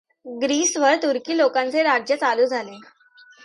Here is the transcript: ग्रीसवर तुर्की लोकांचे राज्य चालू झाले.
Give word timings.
ग्रीसवर 0.25 0.95
तुर्की 0.95 1.37
लोकांचे 1.37 1.83
राज्य 1.83 2.15
चालू 2.15 2.45
झाले. 2.45 2.79